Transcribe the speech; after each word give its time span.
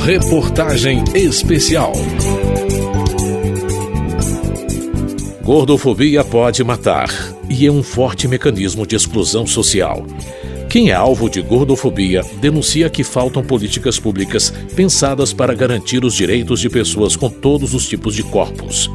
Reportagem 0.00 1.04
especial. 1.14 1.92
Gordofobia 5.42 6.24
pode 6.24 6.64
matar 6.64 7.10
e 7.48 7.66
é 7.66 7.70
um 7.70 7.82
forte 7.82 8.26
mecanismo 8.26 8.86
de 8.86 8.96
exclusão 8.96 9.46
social. 9.46 10.06
Quem 10.70 10.90
é 10.90 10.94
alvo 10.94 11.28
de 11.28 11.42
gordofobia 11.42 12.22
denuncia 12.40 12.88
que 12.88 13.04
faltam 13.04 13.42
políticas 13.42 13.98
públicas 13.98 14.50
pensadas 14.74 15.32
para 15.32 15.54
garantir 15.54 16.04
os 16.04 16.14
direitos 16.14 16.60
de 16.60 16.70
pessoas 16.70 17.14
com 17.14 17.28
todos 17.28 17.74
os 17.74 17.86
tipos 17.86 18.14
de 18.14 18.22
corpos. 18.22 18.90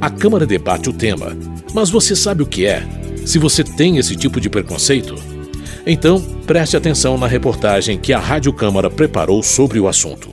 A 0.00 0.08
Câmara 0.08 0.46
debate 0.46 0.88
o 0.88 0.92
tema, 0.92 1.36
mas 1.74 1.90
você 1.90 2.16
sabe 2.16 2.42
o 2.42 2.46
que 2.46 2.64
é? 2.64 2.86
Se 3.26 3.38
você 3.38 3.62
tem 3.62 3.98
esse 3.98 4.16
tipo 4.16 4.40
de 4.40 4.48
preconceito? 4.48 5.35
Então, 5.88 6.20
preste 6.44 6.76
atenção 6.76 7.16
na 7.16 7.28
reportagem 7.28 7.96
que 7.96 8.12
a 8.12 8.18
Rádio 8.18 8.52
Câmara 8.52 8.90
preparou 8.90 9.40
sobre 9.40 9.78
o 9.78 9.86
assunto. 9.86 10.28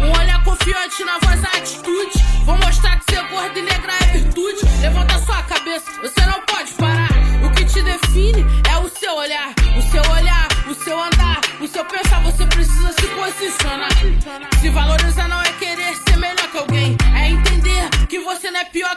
Um 0.00 0.18
olhar 0.18 0.42
confiante 0.42 1.04
na 1.04 1.18
voz, 1.18 1.44
a 1.44 1.58
atitude. 1.58 2.24
Vou 2.46 2.56
mostrar 2.56 2.98
que 3.00 3.12
ser 3.14 3.22
gordo 3.28 3.58
e 3.58 3.60
negra 3.60 3.92
é 3.92 4.06
virtude. 4.16 4.60
Levanta 4.80 5.18
sua 5.18 5.42
cabeça, 5.42 5.84
você 6.00 6.24
não 6.24 6.40
pode 6.46 6.72
parar. 6.78 7.10
O 7.44 7.50
que 7.54 7.66
te 7.66 7.82
define 7.82 8.46
é 8.72 8.78
o 8.78 8.88
seu 8.88 9.14
olhar. 9.16 9.52
O 9.76 9.82
seu 9.82 10.12
olhar, 10.12 10.48
o 10.66 10.74
seu 10.74 10.98
andar, 10.98 11.40
o 11.60 11.68
seu 11.68 11.84
pensar. 11.84 12.22
Você 12.22 12.46
precisa 12.46 12.90
se 12.92 13.06
posicionar. 13.08 13.90
Se 14.58 14.70
valorizar 14.70 15.28
não 15.28 15.42
é 15.42 15.52
querer 15.58 15.94
ser 16.08 16.16
melhor 16.16 16.50
que 16.50 16.56
alguém. 16.56 16.96
É 17.14 17.28
entender 17.28 17.90
que 18.08 18.18
você 18.20 18.50
não 18.50 18.60
é 18.60 18.64
pior. 18.64 18.95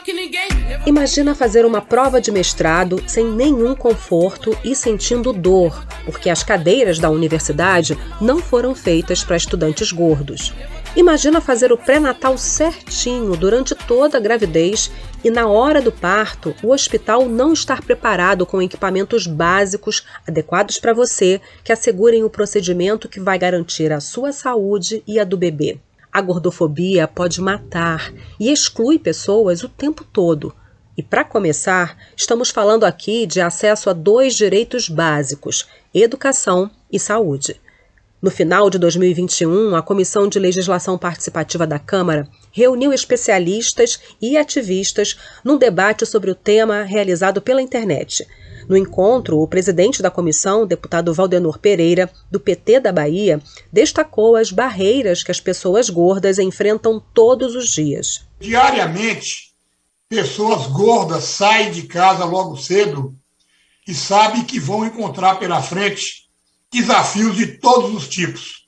Imagina 0.90 1.36
fazer 1.36 1.68
uma 1.68 1.82
prova 1.82 2.20
de 2.20 2.32
mestrado 2.32 3.00
sem 3.06 3.24
nenhum 3.24 3.76
conforto 3.76 4.58
e 4.64 4.74
sentindo 4.74 5.32
dor, 5.32 5.86
porque 6.04 6.32
as 6.32 6.42
cadeiras 6.42 6.98
da 6.98 7.12
universidade 7.12 7.96
não 8.20 8.40
foram 8.40 8.74
feitas 8.74 9.24
para 9.24 9.38
estudantes 9.38 9.92
gordos. 9.92 10.52
Imagina 10.96 11.40
fazer 11.40 11.72
o 11.72 11.78
pré-natal 11.78 12.36
certinho 12.40 13.38
durante 13.38 13.76
toda 13.76 14.18
a 14.18 14.20
gravidez 14.20 14.92
e 15.24 15.30
na 15.30 15.48
hora 15.48 15.80
do 15.80 15.92
parto 15.92 16.56
o 16.64 16.72
hospital 16.72 17.30
não 17.30 17.54
estar 17.54 17.84
preparado 17.84 18.44
com 18.44 18.60
equipamentos 18.60 19.28
básicos 19.28 20.04
adequados 20.28 20.80
para 20.80 20.92
você 20.92 21.40
que 21.64 21.72
assegurem 21.72 22.24
o 22.24 22.32
procedimento 22.32 23.08
que 23.08 23.20
vai 23.20 23.38
garantir 23.38 23.92
a 23.92 24.00
sua 24.00 24.32
saúde 24.32 25.04
e 25.06 25.20
a 25.20 25.24
do 25.24 25.38
bebê. 25.38 25.80
A 26.12 26.20
gordofobia 26.20 27.08
pode 27.08 27.40
matar 27.40 28.12
e 28.40 28.52
exclui 28.52 28.98
pessoas 28.98 29.62
o 29.62 29.70
tempo 29.70 30.04
todo. 30.04 30.52
E 31.00 31.02
para 31.02 31.24
começar, 31.24 31.98
estamos 32.14 32.50
falando 32.50 32.84
aqui 32.84 33.26
de 33.26 33.40
acesso 33.40 33.90
a 33.90 33.94
dois 33.94 34.36
direitos 34.36 34.90
básicos: 34.90 35.66
educação 35.94 36.70
e 36.92 37.00
saúde. 37.00 37.56
No 38.22 38.30
final 38.30 38.70
de 38.70 38.78
2021, 38.78 39.78
a 39.78 39.82
Comissão 39.82 40.28
de 40.28 40.38
Legislação 40.38 40.98
Participativa 40.98 41.66
da 41.66 41.80
Câmara 41.80 42.28
reuniu 42.52 42.92
especialistas 42.92 43.98
e 44.22 44.36
ativistas 44.36 45.18
num 45.42 45.58
debate 45.58 46.06
sobre 46.06 46.32
o 46.32 46.36
tema 46.36 46.84
realizado 46.84 47.42
pela 47.42 47.62
internet. 47.62 48.28
No 48.68 48.76
encontro, 48.76 49.40
o 49.40 49.48
presidente 49.48 50.02
da 50.02 50.12
comissão, 50.12 50.68
deputado 50.68 51.14
Valdenor 51.14 51.60
Pereira, 51.60 52.10
do 52.30 52.42
PT 52.42 52.82
da 52.82 52.92
Bahia, 52.92 53.42
destacou 53.72 54.36
as 54.36 54.52
barreiras 54.52 55.24
que 55.24 55.32
as 55.32 55.40
pessoas 55.40 55.90
gordas 55.90 56.40
enfrentam 56.40 57.02
todos 57.14 57.56
os 57.56 57.70
dias. 57.70 58.28
Diariamente, 58.38 59.49
pessoas 60.10 60.66
gordas 60.66 61.24
saem 61.26 61.72
de 61.72 61.84
casa 61.84 62.26
logo 62.26 62.58
cedo 62.58 63.16
e 63.88 63.94
sabem 63.94 64.44
que 64.44 64.60
vão 64.60 64.84
encontrar 64.84 65.36
pela 65.36 65.62
frente 65.62 66.28
desafios 66.72 67.36
de 67.36 67.60
todos 67.60 67.94
os 67.94 68.08
tipos: 68.08 68.68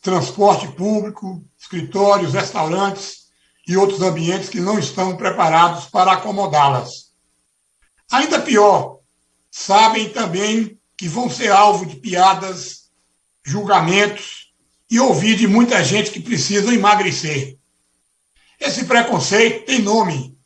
transporte 0.00 0.66
público, 0.68 1.44
escritórios, 1.58 2.32
restaurantes 2.32 3.28
e 3.68 3.76
outros 3.76 4.00
ambientes 4.00 4.48
que 4.48 4.60
não 4.60 4.78
estão 4.78 5.14
preparados 5.14 5.84
para 5.84 6.12
acomodá-las. 6.12 7.10
Ainda 8.10 8.40
pior, 8.40 8.98
sabem 9.50 10.08
também 10.08 10.80
que 10.96 11.06
vão 11.06 11.30
ser 11.30 11.52
alvo 11.52 11.84
de 11.86 11.96
piadas, 11.96 12.90
julgamentos 13.44 14.52
e 14.90 14.98
ouvir 14.98 15.36
de 15.36 15.46
muita 15.46 15.84
gente 15.84 16.10
que 16.10 16.20
precisa 16.20 16.74
emagrecer. 16.74 17.59
Esse 18.60 18.84
preconceito 18.84 19.64
tem 19.64 19.80
nome: 19.80 20.36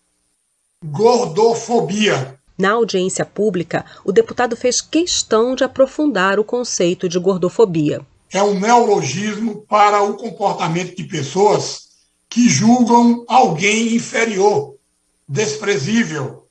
gordofobia. 0.85 2.39
Na 2.57 2.71
audiência 2.71 3.27
pública, 3.27 3.85
o 4.05 4.13
deputado 4.13 4.57
fez 4.57 4.81
questão 4.81 5.57
de 5.57 5.65
aprofundar 5.65 6.39
o 6.39 6.45
conceito 6.45 7.09
de 7.09 7.19
gordofobia. 7.19 8.07
É 8.31 8.41
um 8.41 8.59
neologismo 8.59 9.63
para 9.63 10.03
o 10.03 10.15
comportamento 10.15 10.95
de 10.95 11.03
pessoas 11.05 11.89
que 12.31 12.49
julgam 12.49 13.25
alguém 13.27 13.97
inferior, 13.97 14.77
desprezível 15.29 16.47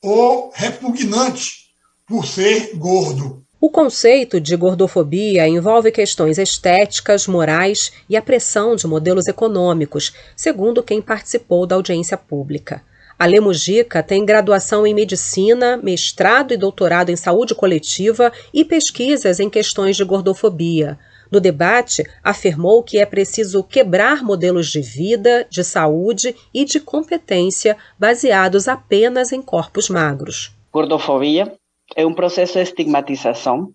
ou 0.00 0.52
repugnante 0.54 1.72
por 2.06 2.24
ser 2.24 2.76
gordo. 2.76 3.44
O 3.60 3.68
conceito 3.68 4.40
de 4.40 4.54
gordofobia 4.54 5.48
envolve 5.48 5.90
questões 5.90 6.38
estéticas, 6.38 7.26
morais 7.26 7.92
e 8.08 8.16
a 8.16 8.22
pressão 8.22 8.76
de 8.76 8.86
modelos 8.86 9.26
econômicos, 9.26 10.12
segundo 10.36 10.80
quem 10.80 11.02
participou 11.02 11.66
da 11.66 11.74
audiência 11.74 12.16
pública. 12.16 12.84
A 13.18 13.26
Lemujica 13.26 14.00
tem 14.00 14.24
graduação 14.24 14.86
em 14.86 14.94
medicina, 14.94 15.76
mestrado 15.76 16.54
e 16.54 16.56
doutorado 16.56 17.10
em 17.10 17.16
saúde 17.16 17.52
coletiva 17.52 18.32
e 18.54 18.64
pesquisas 18.64 19.40
em 19.40 19.50
questões 19.50 19.96
de 19.96 20.04
gordofobia. 20.04 20.96
No 21.28 21.40
debate, 21.40 22.04
afirmou 22.22 22.80
que 22.84 22.98
é 22.98 23.04
preciso 23.04 23.64
quebrar 23.64 24.22
modelos 24.22 24.68
de 24.68 24.80
vida, 24.80 25.44
de 25.50 25.64
saúde 25.64 26.32
e 26.54 26.64
de 26.64 26.78
competência 26.78 27.76
baseados 27.98 28.68
apenas 28.68 29.32
em 29.32 29.42
corpos 29.42 29.88
magros. 29.88 30.52
Gordofobia 30.72 31.52
é 31.96 32.06
um 32.06 32.14
processo 32.14 32.54
de 32.54 32.60
estigmatização 32.60 33.72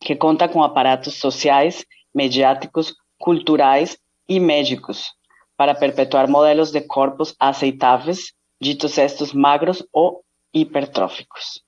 que 0.00 0.16
conta 0.16 0.48
com 0.48 0.62
aparatos 0.62 1.14
sociais, 1.14 1.84
mediáticos, 2.14 2.94
culturais 3.18 3.96
e 4.28 4.40
médicos 4.40 5.12
para 5.56 5.74
perpetuar 5.74 6.28
modelos 6.28 6.72
de 6.72 6.80
corpos 6.80 7.34
aceitáveis 7.38 8.32
ditos 8.60 8.98
estos 8.98 9.32
magros 9.32 9.84
ou 9.92 10.22
hipertróficos. 10.54 11.60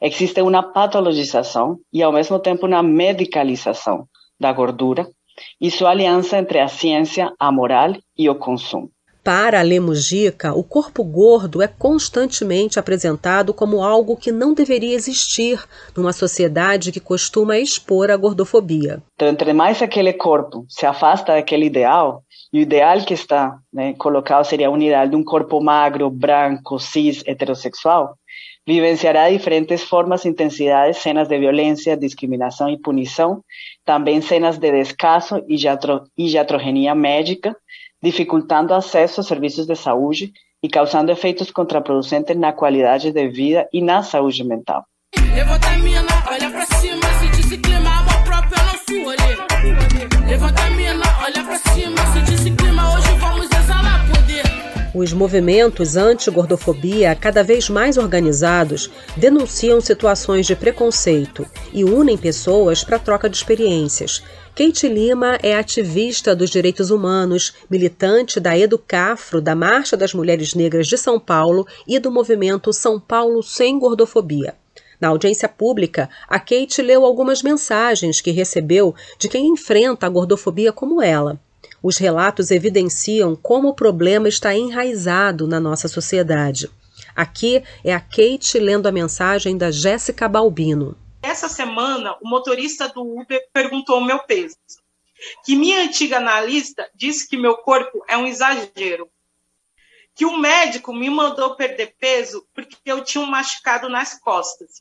Existe 0.00 0.42
uma 0.42 0.62
patologização 0.62 1.78
e, 1.92 2.02
ao 2.02 2.12
mesmo 2.12 2.38
tempo, 2.38 2.66
uma 2.66 2.82
medicalização 2.82 4.08
da 4.38 4.52
gordura 4.52 5.08
e 5.60 5.70
sua 5.70 5.90
aliança 5.90 6.38
entre 6.38 6.60
a 6.60 6.68
ciência, 6.68 7.32
a 7.38 7.50
moral 7.52 7.94
e 8.16 8.28
o 8.28 8.34
consumo. 8.34 8.90
Para 9.24 9.60
a 9.60 9.62
Lemujica, 9.62 10.52
o 10.52 10.62
corpo 10.62 11.02
gordo 11.02 11.62
é 11.62 11.66
constantemente 11.66 12.78
apresentado 12.78 13.54
como 13.54 13.82
algo 13.82 14.18
que 14.18 14.30
não 14.30 14.52
deveria 14.52 14.94
existir 14.94 15.64
numa 15.96 16.12
sociedade 16.12 16.92
que 16.92 17.00
costuma 17.00 17.56
expor 17.56 18.10
a 18.10 18.16
gordofobia. 18.18 19.02
Então, 19.14 19.26
entre 19.26 19.54
mais 19.54 19.80
aquele 19.80 20.12
corpo 20.12 20.66
se 20.68 20.84
afasta 20.84 21.32
daquele 21.32 21.64
ideal, 21.64 22.22
e 22.52 22.58
o 22.58 22.60
ideal 22.60 23.00
que 23.00 23.14
está 23.14 23.56
né, 23.72 23.94
colocado 23.94 24.44
seria 24.44 24.70
um 24.70 24.76
ideal 24.76 25.08
de 25.08 25.16
um 25.16 25.24
corpo 25.24 25.58
magro, 25.58 26.10
branco, 26.10 26.78
cis, 26.78 27.22
heterossexual, 27.26 28.18
vivenciará 28.66 29.30
diferentes 29.30 29.82
formas 29.82 30.26
intensidades, 30.26 30.98
cenas 30.98 31.28
de 31.28 31.38
violência, 31.38 31.96
discriminação 31.96 32.68
e 32.68 32.78
punição, 32.78 33.42
também 33.86 34.20
cenas 34.20 34.58
de 34.58 34.70
descaso 34.70 35.42
e 35.48 35.56
iatrogenia 36.18 36.94
médica, 36.94 37.56
dificultando 38.02 38.74
acesso 38.74 39.20
a 39.20 39.24
serviços 39.24 39.66
de 39.66 39.76
saúde 39.76 40.32
e 40.62 40.68
causando 40.68 41.12
efeitos 41.12 41.50
contraproducentes 41.50 42.36
na 42.36 42.52
qualidade 42.52 43.12
de 43.12 43.28
vida 43.28 43.68
e 43.72 43.82
na 43.82 44.02
saúde 44.02 44.42
mental. 44.44 44.84
Levanta 45.34 45.68
a 45.68 45.78
mina, 45.78 46.24
olha 46.26 46.50
pra 46.50 46.66
cima, 46.78 47.02
se 47.20 47.28
disse 47.36 47.58
clima, 47.58 47.90
amor 47.90 48.22
próprio, 48.24 48.64
nosso 48.64 49.04
rolê. 49.04 50.28
Levanta 50.28 50.62
a 50.62 50.70
mina, 50.70 51.04
olha 51.22 51.44
pra 51.44 51.58
cima, 51.58 51.96
se 52.12 52.20
disse 52.22 52.50
clima, 52.52 52.96
hoje 52.96 53.18
vamos 53.18 53.46
exalar 53.46 54.06
poder. 54.08 54.44
Os 54.94 55.12
movimentos 55.12 55.96
anti-gordofobia, 55.96 57.14
cada 57.14 57.42
vez 57.42 57.68
mais 57.68 57.98
organizados, 57.98 58.90
denunciam 59.16 59.80
situações 59.80 60.46
de 60.46 60.54
preconceito 60.54 61.46
e 61.72 61.84
unem 61.84 62.16
pessoas 62.16 62.84
para 62.84 62.98
troca 62.98 63.28
de 63.28 63.36
experiências. 63.36 64.22
Kate 64.56 64.88
Lima 64.88 65.36
é 65.42 65.56
ativista 65.56 66.32
dos 66.32 66.48
direitos 66.48 66.92
humanos, 66.92 67.54
militante 67.68 68.38
da 68.38 68.56
Educafro, 68.56 69.40
da 69.40 69.52
Marcha 69.52 69.96
das 69.96 70.14
Mulheres 70.14 70.54
Negras 70.54 70.86
de 70.86 70.96
São 70.96 71.18
Paulo 71.18 71.66
e 71.88 71.98
do 71.98 72.08
movimento 72.08 72.72
São 72.72 73.00
Paulo 73.00 73.42
Sem 73.42 73.76
Gordofobia. 73.80 74.54
Na 75.00 75.08
audiência 75.08 75.48
pública, 75.48 76.08
a 76.28 76.38
Kate 76.38 76.80
leu 76.82 77.04
algumas 77.04 77.42
mensagens 77.42 78.20
que 78.20 78.30
recebeu 78.30 78.94
de 79.18 79.28
quem 79.28 79.48
enfrenta 79.48 80.06
a 80.06 80.08
gordofobia 80.08 80.72
como 80.72 81.02
ela. 81.02 81.36
Os 81.82 81.96
relatos 81.96 82.52
evidenciam 82.52 83.34
como 83.34 83.70
o 83.70 83.74
problema 83.74 84.28
está 84.28 84.54
enraizado 84.54 85.48
na 85.48 85.58
nossa 85.58 85.88
sociedade. 85.88 86.70
Aqui 87.16 87.60
é 87.82 87.92
a 87.92 87.98
Kate 87.98 88.56
lendo 88.60 88.86
a 88.86 88.92
mensagem 88.92 89.58
da 89.58 89.72
Jéssica 89.72 90.28
Balbino. 90.28 90.96
Essa 91.34 91.48
semana, 91.48 92.16
o 92.22 92.28
motorista 92.28 92.88
do 92.88 93.02
Uber 93.02 93.44
perguntou 93.52 93.98
o 93.98 94.04
meu 94.04 94.20
peso. 94.20 94.54
que 95.44 95.56
minha 95.56 95.82
antiga 95.82 96.18
analista 96.18 96.88
disse 96.94 97.28
que 97.28 97.36
meu 97.36 97.56
corpo 97.56 98.04
é 98.06 98.16
um 98.16 98.24
exagero, 98.24 99.10
que 100.14 100.24
o 100.24 100.38
médico 100.38 100.94
me 100.94 101.10
mandou 101.10 101.56
perder 101.56 101.96
peso 101.98 102.46
porque 102.54 102.76
eu 102.86 103.02
tinha 103.02 103.24
um 103.24 103.26
machucado 103.26 103.88
nas 103.88 104.16
costas, 104.20 104.80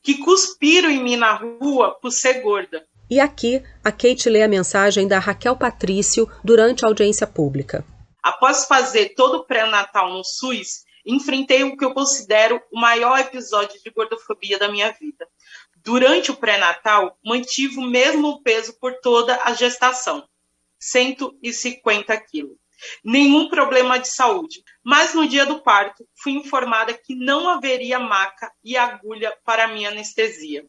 que 0.00 0.18
cuspiram 0.18 0.88
em 0.88 1.02
mim 1.02 1.16
na 1.16 1.32
rua 1.32 1.98
por 2.00 2.12
ser 2.12 2.42
gorda. 2.42 2.86
E 3.10 3.18
aqui 3.18 3.60
a 3.82 3.90
Kate 3.90 4.30
lê 4.30 4.44
a 4.44 4.48
mensagem 4.48 5.08
da 5.08 5.18
Raquel 5.18 5.56
Patrício 5.56 6.30
durante 6.44 6.84
a 6.84 6.88
audiência 6.88 7.26
pública. 7.26 7.84
Após 8.22 8.66
fazer 8.66 9.16
todo 9.16 9.38
o 9.38 9.44
pré-natal 9.44 10.12
no 10.12 10.22
SUS, 10.22 10.84
enfrentei 11.04 11.64
o 11.64 11.76
que 11.76 11.84
eu 11.84 11.92
considero 11.92 12.62
o 12.70 12.80
maior 12.80 13.18
episódio 13.18 13.82
de 13.82 13.90
gordofobia 13.90 14.60
da 14.60 14.70
minha 14.70 14.92
vida. 14.92 15.26
Durante 15.84 16.30
o 16.30 16.36
pré-natal, 16.36 17.16
mantive 17.24 17.78
o 17.78 17.86
mesmo 17.86 18.42
peso 18.42 18.78
por 18.78 18.94
toda 19.00 19.40
a 19.44 19.52
gestação, 19.54 20.28
150 20.78 22.16
quilos. 22.26 22.56
Nenhum 23.04 23.48
problema 23.48 23.98
de 23.98 24.08
saúde. 24.08 24.62
Mas 24.84 25.14
no 25.14 25.26
dia 25.26 25.44
do 25.44 25.60
parto, 25.60 26.06
fui 26.22 26.32
informada 26.32 26.92
que 26.94 27.14
não 27.14 27.48
haveria 27.48 27.98
maca 27.98 28.52
e 28.62 28.76
agulha 28.76 29.36
para 29.44 29.68
minha 29.68 29.90
anestesia. 29.90 30.64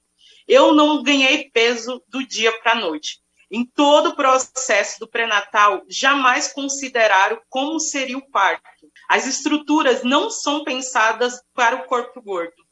Eu 0.48 0.74
não 0.74 1.04
ganhei 1.04 1.50
peso 1.52 2.04
do 2.08 2.26
dia 2.26 2.52
para 2.60 2.72
a 2.72 2.76
noite. 2.76 3.20
Em 3.52 3.66
todo 3.66 4.10
o 4.10 4.16
processo 4.16 5.00
do 5.00 5.08
pré-natal, 5.08 5.84
jamais 5.88 6.52
consideraram 6.54 7.42
como 7.50 7.80
seria 7.80 8.18
o 8.18 8.30
parto. 8.30 8.64
As 9.10 9.26
estruturas 9.26 10.04
não 10.04 10.30
são 10.30 10.64
pensadas 10.64 11.42
para 11.54 11.78
o 11.78 11.86
corpo 11.86 12.22
gordo. 12.22 12.64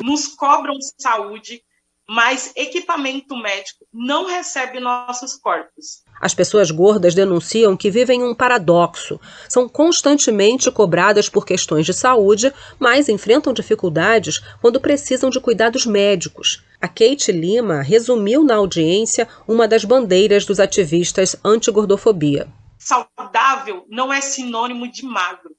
Nos 0.00 0.28
cobram 0.28 0.74
saúde, 0.98 1.62
mas 2.08 2.52
equipamento 2.56 3.36
médico 3.36 3.84
não 3.92 4.26
recebe 4.26 4.80
nossos 4.80 5.36
corpos. 5.36 6.02
As 6.18 6.32
pessoas 6.32 6.70
gordas 6.70 7.14
denunciam 7.14 7.76
que 7.76 7.90
vivem 7.90 8.24
um 8.24 8.34
paradoxo. 8.34 9.20
São 9.48 9.68
constantemente 9.68 10.70
cobradas 10.70 11.28
por 11.28 11.44
questões 11.44 11.84
de 11.84 11.92
saúde, 11.92 12.52
mas 12.78 13.10
enfrentam 13.10 13.52
dificuldades 13.52 14.40
quando 14.60 14.80
precisam 14.80 15.28
de 15.28 15.38
cuidados 15.38 15.84
médicos. 15.84 16.64
A 16.80 16.88
Kate 16.88 17.30
Lima 17.30 17.82
resumiu 17.82 18.42
na 18.42 18.56
audiência 18.56 19.28
uma 19.46 19.68
das 19.68 19.84
bandeiras 19.84 20.46
dos 20.46 20.58
ativistas 20.58 21.36
anti-gordofobia. 21.44 22.48
Saudável 22.78 23.84
não 23.88 24.10
é 24.12 24.20
sinônimo 24.20 24.90
de 24.90 25.04
magro. 25.04 25.50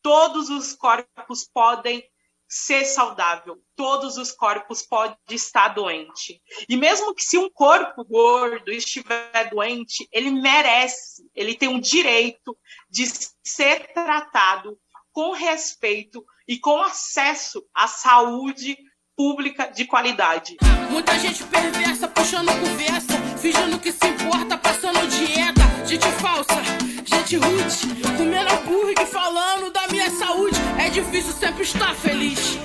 Todos 0.00 0.48
os 0.48 0.74
corpos 0.74 1.48
podem 1.52 2.04
ser 2.48 2.84
saudável. 2.84 3.58
Todos 3.76 4.16
os 4.16 4.32
corpos 4.32 4.82
podem 4.82 5.16
estar 5.30 5.68
doente. 5.68 6.40
E 6.68 6.76
mesmo 6.76 7.14
que 7.14 7.22
se 7.22 7.36
um 7.36 7.50
corpo 7.50 8.04
gordo 8.04 8.72
estiver 8.72 9.50
doente, 9.50 10.08
ele 10.10 10.30
merece, 10.30 11.28
ele 11.34 11.54
tem 11.54 11.68
o 11.68 11.80
direito 11.80 12.56
de 12.90 13.04
ser 13.44 13.92
tratado 13.92 14.78
com 15.12 15.32
respeito 15.32 16.24
e 16.46 16.58
com 16.58 16.80
acesso 16.80 17.62
à 17.74 17.86
saúde 17.86 18.78
pública 19.16 19.66
de 19.66 19.84
qualidade. 19.84 20.56
Muita 20.90 21.18
gente 21.18 21.42
perversa, 21.44 22.06
puxando 22.08 22.48
conversa, 22.60 23.27
fingindo 23.38 23.78
que 23.78 23.92
se 23.92 24.06
importa, 24.06 24.58
passando 24.58 25.06
dieta, 25.06 25.62
gente 25.86 26.06
falsa, 26.20 26.60
gente 27.04 27.36
rude, 27.36 28.16
comendo 28.16 28.52
hambúrguer, 28.52 29.06
falando 29.06 29.70
da 29.72 29.86
minha 29.88 30.10
saúde. 30.10 30.56
É 30.78 30.90
difícil 30.90 31.32
sempre 31.32 31.62
estar 31.62 31.94
feliz. 31.94 32.58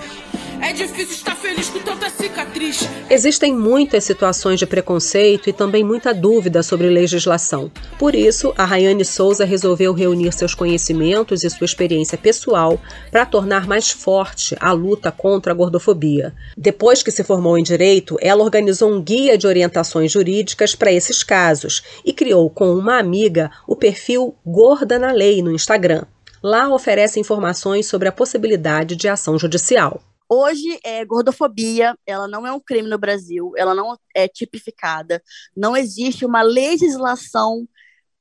É 0.64 0.72
difícil 0.72 1.16
estar 1.16 1.36
feliz 1.36 1.68
com 1.68 1.80
tanta 1.80 2.10
cicatriz. 2.10 2.88
Existem 3.10 3.54
muitas 3.54 4.06
situações 4.06 4.58
de 4.58 4.66
preconceito 4.66 5.50
e 5.50 5.54
também 5.54 5.84
muita 5.84 6.14
dúvida 6.14 6.64
sobre 6.64 6.88
legislação. 6.88 7.70
Por 8.00 8.16
isso, 8.16 8.54
a 8.58 8.64
Rayane 8.64 9.04
Souza 9.04 9.44
resolveu 9.44 9.92
reunir 9.94 10.32
seus 10.32 10.56
conhecimentos 10.56 11.44
e 11.44 11.50
sua 11.50 11.66
experiência 11.66 12.18
pessoal 12.18 12.80
para 13.12 13.26
tornar 13.26 13.68
mais 13.68 13.92
forte 13.92 14.56
a 14.58 14.72
luta 14.72 15.12
contra 15.12 15.52
a 15.52 15.56
gordofobia. 15.56 16.34
Depois 16.58 17.04
que 17.04 17.12
se 17.12 17.26
formou 17.26 17.58
em 17.58 17.64
direito, 17.64 18.18
ela 18.22 18.42
organizou 18.42 18.90
um 18.90 19.02
guia 19.02 19.38
de 19.38 19.46
orientações 19.46 20.14
jurídicas 20.14 20.74
para 20.74 20.94
esses 20.94 21.24
casos 21.24 21.84
e 22.06 22.14
criou 22.14 22.50
com 22.50 22.74
uma 22.74 22.98
amiga 22.98 23.52
o 23.68 23.76
perfil 23.76 24.34
Gorda 24.46 24.98
na 24.98 25.12
Lei 25.12 25.42
no 25.42 25.52
Instagram. 25.52 26.06
Lá 26.42 26.74
oferece 26.74 27.20
informações 27.20 27.86
sobre 27.86 28.08
a 28.08 28.14
possibilidade 28.14 28.96
de 28.96 29.10
ação 29.10 29.38
judicial. 29.38 30.02
Hoje, 30.36 30.80
é, 30.84 31.06
gordofobia, 31.06 31.96
ela 32.08 32.28
não 32.28 32.48
é 32.48 32.52
um 32.52 32.60
crime 32.60 32.90
no 32.90 32.98
Brasil, 32.98 33.52
ela 33.56 33.76
não 33.76 33.96
é 34.16 34.28
tipificada, 34.28 35.22
não 35.56 35.78
existe 35.78 36.26
uma 36.26 36.42
legislação 36.42 37.68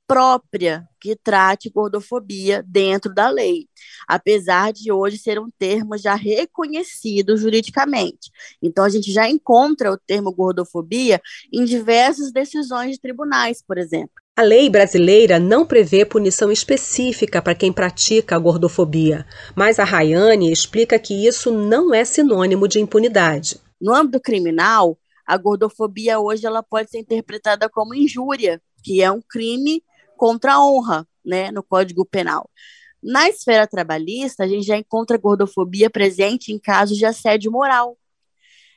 própria 0.06 0.87
que 1.00 1.17
trate 1.17 1.70
gordofobia 1.70 2.62
dentro 2.67 3.14
da 3.14 3.31
lei, 3.31 3.67
apesar 4.06 4.75
de 4.75 4.93
hoje 4.93 5.17
ser 5.17 5.38
um 5.41 5.50
termo 5.59 5.97
já 5.97 6.14
reconhecido 6.14 7.35
juridicamente. 7.35 8.31
Então, 8.61 8.85
a 8.85 8.91
gente 8.91 9.11
já 9.11 9.26
encontra 9.26 9.91
o 9.91 9.97
termo 9.97 10.35
gordofobia 10.35 11.19
em 11.50 11.64
diversas 11.64 12.31
decisões 12.31 12.93
de 12.93 13.00
tribunais, 13.00 13.62
por 13.67 13.79
exemplo. 13.79 14.21
A 14.34 14.40
lei 14.40 14.70
brasileira 14.70 15.38
não 15.38 15.67
prevê 15.67 16.06
punição 16.06 16.50
específica 16.50 17.43
para 17.43 17.55
quem 17.55 17.70
pratica 17.70 18.34
a 18.34 18.38
gordofobia, 18.38 19.26
mas 19.55 19.79
a 19.79 19.84
Rayane 19.84 20.50
explica 20.50 20.99
que 20.99 21.26
isso 21.26 21.50
não 21.52 21.93
é 21.93 22.02
sinônimo 22.02 22.67
de 22.67 22.81
impunidade. 22.81 23.61
No 23.79 23.93
âmbito 23.93 24.19
criminal, 24.19 24.99
a 25.26 25.37
gordofobia 25.37 26.19
hoje 26.19 26.46
ela 26.46 26.62
pode 26.62 26.90
ser 26.90 27.00
interpretada 27.00 27.69
como 27.69 27.94
injúria, 27.94 28.58
que 28.82 29.02
é 29.02 29.12
um 29.12 29.20
crime 29.20 29.84
contra 30.17 30.55
a 30.55 30.67
honra, 30.67 31.06
né, 31.23 31.50
no 31.50 31.62
Código 31.62 32.06
Penal. 32.06 32.49
Na 33.02 33.28
esfera 33.28 33.67
trabalhista, 33.67 34.44
a 34.44 34.49
gente 34.49 34.64
já 34.67 34.78
encontra 34.78 35.19
gordofobia 35.19 35.90
presente 35.90 36.52
em 36.52 36.58
casos 36.58 36.96
de 36.96 37.05
assédio 37.05 37.52
moral. 37.52 37.99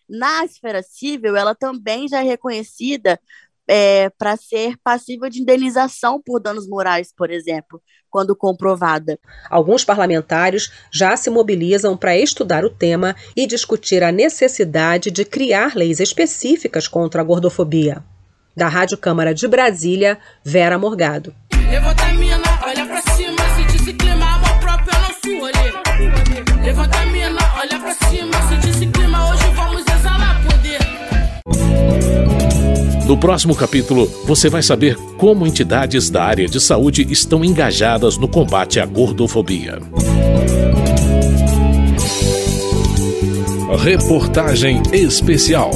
Na 0.08 0.44
esfera 0.44 0.84
civil, 0.84 1.36
ela 1.36 1.56
também 1.56 2.10
já 2.10 2.20
é 2.20 2.24
reconhecida 2.24 3.20
é, 3.68 4.10
para 4.18 4.38
ser 4.38 4.76
passível 4.84 5.30
de 5.30 5.42
indenização 5.42 6.22
por 6.24 6.40
danos 6.40 6.68
morais, 6.68 7.14
por 7.16 7.30
exemplo, 7.30 7.82
quando 8.10 8.36
comprovada. 8.36 9.20
Alguns 9.50 9.84
parlamentares 9.84 10.72
já 10.92 11.18
se 11.18 11.30
mobilizam 11.30 11.98
para 11.98 12.18
estudar 12.18 12.64
o 12.64 12.70
tema 12.70 13.16
e 13.36 13.46
discutir 13.46 14.04
a 14.04 14.12
necessidade 14.12 15.12
de 15.12 15.26
criar 15.26 15.76
leis 15.76 16.00
específicas 16.00 16.88
contra 16.88 17.22
a 17.22 17.24
gordofobia. 17.24 18.04
Da 18.56 18.70
Rádio 18.70 18.98
Câmara 18.98 19.34
de 19.34 19.48
Brasília, 19.48 20.18
Vera 20.44 20.80
Morgado. 20.80 21.36
Levanta 21.70 22.04
a 22.06 22.14
mina, 22.14 22.60
olha 22.66 22.86
pra 22.86 23.02
cima, 23.14 23.38
sente 23.56 23.76
esse 23.76 23.94
clima, 23.94 24.36
amor 24.36 24.60
próprio 24.60 24.96
é. 25.48 26.64
Levanta 26.64 27.06
mina, 27.08 27.40
olha 27.58 27.80
pra 27.80 27.94
cima, 28.10 28.34
sente 28.48 28.70
esse 28.70 28.88
clima, 28.88 29.30
hoje 29.30 29.44
vamos 29.54 29.84
exalar 29.86 30.42
poder. 30.46 32.25
No 33.08 33.16
próximo 33.16 33.56
capítulo, 33.56 34.08
você 34.26 34.50
vai 34.50 34.64
saber 34.64 34.98
como 35.18 35.46
entidades 35.46 36.10
da 36.10 36.24
área 36.24 36.48
de 36.48 36.60
saúde 36.60 37.06
estão 37.12 37.46
engajadas 37.46 38.18
no 38.18 38.28
combate 38.28 38.80
à 38.80 38.86
gordofobia. 38.86 39.80
Reportagem 43.78 44.82
especial. 44.92 45.70